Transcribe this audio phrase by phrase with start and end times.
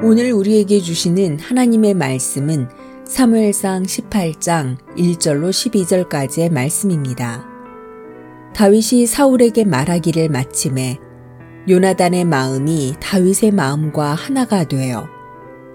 [0.00, 2.68] 오늘 우리에게 주시는 하나님의 말씀은
[3.04, 7.44] 사무엘상 18장 1절로 12절까지의 말씀입니다.
[8.54, 10.98] 다윗이 사울에게 말하기를 마침에
[11.68, 15.08] 요나단의 마음이 다윗의 마음과 하나가 되어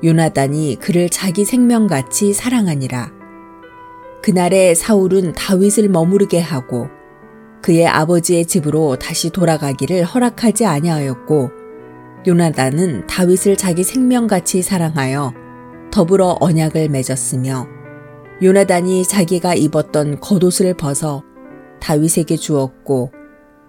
[0.01, 3.11] 요나단이 그를 자기 생명같이 사랑하니라.
[4.21, 6.87] 그날에 사울은 다윗을 머무르게 하고
[7.61, 11.62] 그의 아버지의 집으로 다시 돌아가기를 허락하지 아니하였고
[12.25, 15.33] 요나단은 다윗을 자기 생명같이 사랑하여
[15.91, 17.67] 더불어 언약을 맺었으며
[18.41, 21.23] 요나단이 자기가 입었던 겉옷을 벗어
[21.81, 23.11] 다윗에게 주었고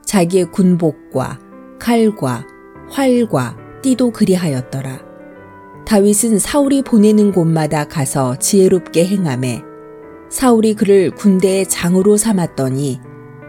[0.04, 1.40] 자기의 군복과
[1.80, 2.46] 칼과
[2.88, 5.00] 활과 띠도 그리하였더라.
[5.84, 9.62] 다윗은 사울이 보내는 곳마다 가서 지혜롭게 행함에
[10.30, 13.00] 사울이 그를 군대의 장으로 삼았더니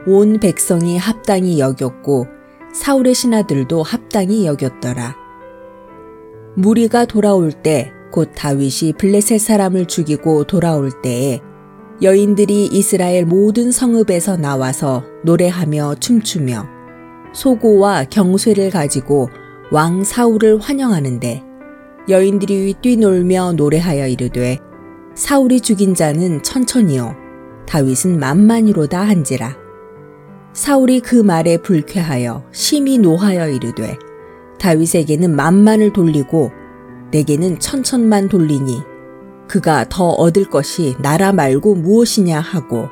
[0.07, 2.27] 온 백성이 합당히 여겼고
[2.75, 5.15] 사울의 신하들도 합당히 여겼더라.
[6.55, 11.41] 무리가 돌아올 때 곧 다윗이 블레셋 사람을 죽이고 돌아올 때에
[12.01, 16.65] 여인들이 이스라엘 모든 성읍에서 나와서 노래하며 춤추며
[17.33, 19.27] 소고와 경쇠를 가지고
[19.69, 21.43] 왕 사울을 환영하는데
[22.07, 24.59] 여인들이 뛰놀며 노래하여 이르되
[25.13, 27.17] 사울이 죽인 자는 천천히요
[27.67, 29.64] 다윗은 만만이로다 한지라
[30.55, 33.97] 사울이 그 말에 불쾌하여 심히 노하여 이르되
[34.57, 36.49] 다윗에게는 만만을 돌리고
[37.11, 38.81] 내게는 천천만 돌리니
[39.49, 42.87] 그가 더 얻을 것이 나라 말고 무엇이냐 하고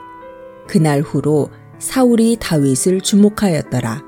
[0.68, 4.04] 그날 후로 사울이 다윗을 주목하였더라.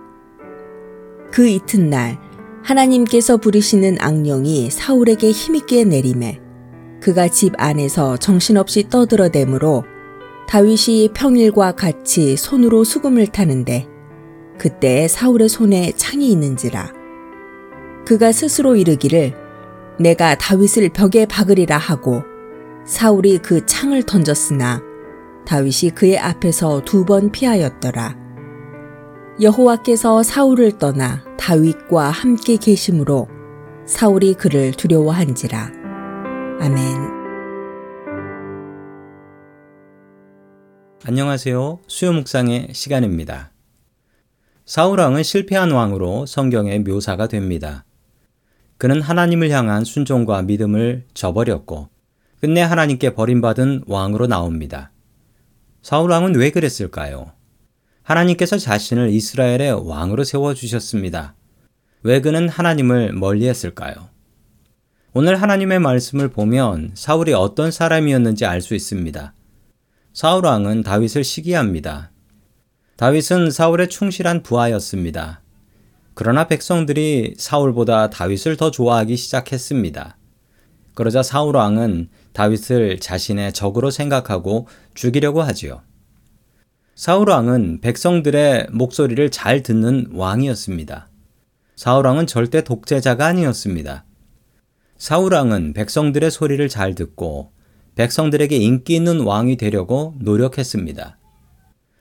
[1.31, 2.19] 그 이튿날
[2.61, 6.41] 하나님께서 부리시는 악령이 사울에게 힘있게 내림에
[6.99, 9.85] 그가 집 안에서 정신없이 떠들어대므로
[10.47, 13.87] 다윗이 평일과 같이 손으로 수금을 타는데
[14.57, 16.93] 그때 사울의 손에 창이 있는지라.
[18.05, 19.33] 그가 스스로 이르기를
[19.99, 22.23] 내가 다윗을 벽에 박으리라 하고
[22.85, 24.81] 사울이 그 창을 던졌으나
[25.45, 28.15] 다윗이 그의 앞에서 두 번 피하였더라.
[29.41, 33.27] 여호와께서 사울을 떠나 다윗과 함께 계심으로
[33.85, 35.71] 사울이 그를 두려워한지라.
[36.61, 37.14] 아멘.
[41.07, 41.81] 안녕하세요.
[41.85, 43.51] 수요 묵상의 시간입니다.
[44.65, 47.85] 사울왕은 실패한 왕으로 성경의 묘사가 됩니다.
[48.79, 51.89] 그는 하나님을 향한 순종과 믿음을 저버렸고
[52.41, 54.91] 끝내 하나님께 버림받은 왕으로 나옵니다.
[55.83, 57.33] 사울왕은 왜 그랬을까요?
[58.01, 61.35] 하나님께서 자신을 이스라엘의 왕으로 세워주셨습니다.
[62.01, 64.09] 왜 그는 하나님을 멀리 했을까요?
[65.13, 69.35] 오늘 하나님의 말씀을 보면 사울이 어떤 사람이었는지 알 수 있습니다.
[70.15, 72.09] 사울 왕은 다윗을 시기합니다.
[72.95, 75.41] 다윗은 사울의 충실한 부하였습니다.
[76.13, 80.17] 그러나 백성들이 사울보다 다윗을 더 좋아하기 시작했습니다.
[80.93, 85.81] 그러자 사울 왕은 다윗을 자신의 적으로 생각하고 죽이려고 하지요.
[86.95, 91.09] 사울 왕은 백성들의 목소리를 잘 듣는 왕이었습니다.
[91.75, 94.05] 사울 왕은 절대 독재자가 아니었습니다.
[94.97, 97.51] 사울 왕은 백성들의 소리를 잘 듣고
[97.95, 101.17] 백성들에게 인기 있는 왕이 되려고 노력했습니다.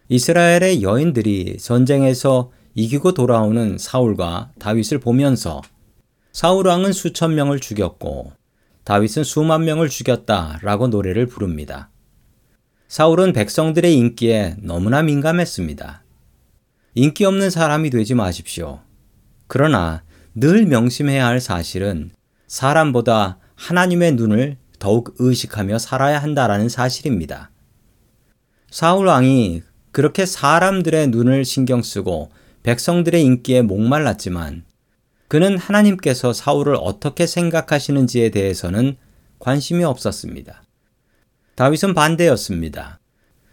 [0.08, 5.62] 이스라엘의 여인들이 전쟁에서 이기고 돌아오는 사울과 다윗을 보면서
[6.32, 8.32] 사울 왕은 수천 명을 죽였고
[8.82, 11.90] 다윗은 수만 명을 죽였다라고 노래를 부릅니다.
[12.88, 16.02] 사울은 백성들의 인기에 너무나 민감했습니다.
[16.96, 18.80] 인기 없는 사람이 되지 마십시오.
[19.46, 20.02] 그러나
[20.34, 22.10] 늘 명심해야 할 사실은
[22.46, 27.50] 사람보다 하나님의 눈을 더욱 의식하며 살아야 한다라는 사실입니다.
[28.70, 29.62] 사울 왕이
[29.92, 32.28] 그렇게 사람들의 눈을 신경 쓰고
[32.64, 34.66] 백성들의 인기에 목말랐지만
[35.28, 38.98] 그는 하나님께서 사울을 어떻게 생각하시는지에 대해서는
[39.38, 40.62] 관심이 없었습니다.
[41.54, 43.00] 다윗은 반대였습니다.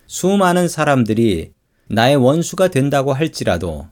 [0.07, 1.53] 수많은 사람들이
[1.87, 3.87] 나의 원수가 된다고 할지라도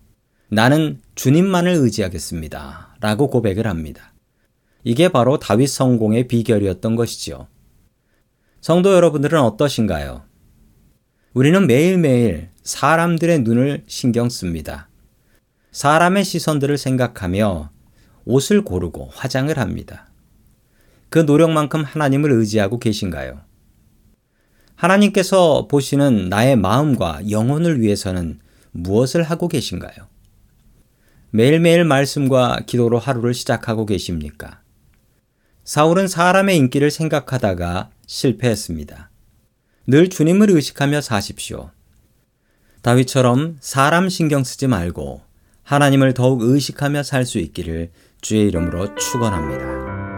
[0.50, 2.98] 나는 주님만을 의지하겠습니다.
[3.00, 4.12] 라고 고백을 합니다.
[4.84, 7.48] 이게 바로 다윗 성공의 비결이었던 것이지요.
[8.62, 10.24] 성도 여러분들은 어떠신가요?
[11.34, 14.90] 우리는 매일매일 사람들의 눈을 신경 씁니다.
[15.72, 17.70] 사람의 시선들을 생각하며
[18.26, 20.10] 옷을 고르고 화장을 합니다.
[21.10, 23.42] 그 노력만큼 하나님을 의지하고 계신가요?
[24.76, 28.40] 하나님께서 보시는 나의 마음과 영혼을 위해서는
[28.72, 30.08] 무엇을 하고 계신가요?
[31.32, 34.62] 매일매일 말씀과 기도로 하루를 시작하고 계십니까?
[35.70, 39.12] 사울은 사람의 인기를 생각하다가 실패했습니다.
[39.86, 41.70] 늘 주님을 의식하며 사십시오.
[42.82, 45.22] 다윗처럼 사람 신경 쓰지 말고
[45.62, 50.09] 하나님을 더욱 의식하며 살 수 있기를 주의 이름으로 축원합니다.